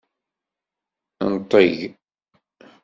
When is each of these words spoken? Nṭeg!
Nṭeg! 1.33 1.77